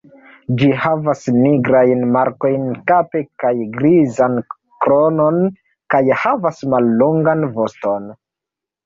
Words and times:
Ĝi 0.59 0.67
havas 0.83 1.19
nigrajn 1.41 1.99
markojn 2.15 2.63
kape 2.91 3.21
kaj 3.43 3.51
grizan 3.75 4.39
kronon 4.85 5.37
kaj 5.95 6.01
havas 6.23 6.63
mallongan 6.75 7.47
voston. 7.59 8.09